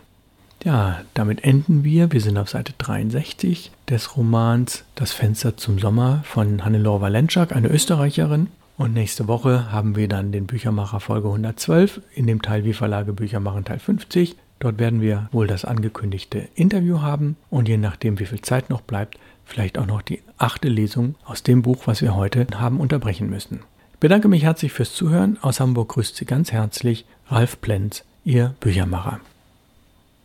Ja, 0.64 1.00
damit 1.14 1.42
enden 1.42 1.82
wir. 1.82 2.12
Wir 2.12 2.20
sind 2.20 2.36
auf 2.36 2.50
Seite 2.50 2.74
63 2.76 3.72
des 3.88 4.16
Romans 4.16 4.84
Das 4.94 5.12
Fenster 5.12 5.56
zum 5.56 5.78
Sommer 5.78 6.20
von 6.24 6.62
Hannelore 6.62 7.00
Walenczak, 7.00 7.56
eine 7.56 7.68
Österreicherin. 7.68 8.48
Und 8.76 8.92
nächste 8.92 9.28
Woche 9.28 9.72
haben 9.72 9.96
wir 9.96 10.08
dann 10.08 10.30
den 10.30 10.46
Büchermacher 10.46 11.00
Folge 11.00 11.28
112 11.28 12.02
in 12.14 12.26
dem 12.26 12.42
Teil 12.42 12.64
Wie 12.64 12.74
Verlage 12.74 13.14
Bücher 13.14 13.40
machen 13.40 13.64
Teil 13.64 13.78
50. 13.78 14.36
Dort 14.58 14.78
werden 14.78 15.00
wir 15.00 15.30
wohl 15.32 15.46
das 15.46 15.64
angekündigte 15.64 16.48
Interview 16.54 17.00
haben 17.00 17.36
und 17.48 17.66
je 17.66 17.78
nachdem, 17.78 18.18
wie 18.18 18.26
viel 18.26 18.42
Zeit 18.42 18.68
noch 18.68 18.82
bleibt, 18.82 19.18
vielleicht 19.46 19.78
auch 19.78 19.86
noch 19.86 20.02
die 20.02 20.20
achte 20.36 20.68
Lesung 20.68 21.14
aus 21.24 21.42
dem 21.42 21.62
Buch, 21.62 21.86
was 21.86 22.02
wir 22.02 22.14
heute 22.14 22.46
haben 22.54 22.78
unterbrechen 22.78 23.30
müssen 23.30 23.60
bedanke 24.02 24.26
mich 24.26 24.42
herzlich 24.42 24.72
fürs 24.72 24.96
Zuhören. 24.96 25.38
Aus 25.42 25.60
Hamburg 25.60 25.90
grüßt 25.90 26.16
Sie 26.16 26.24
ganz 26.24 26.50
herzlich 26.50 27.06
Ralf 27.28 27.60
Plenz, 27.60 28.02
Ihr 28.24 28.56
Büchermacher. 28.58 29.20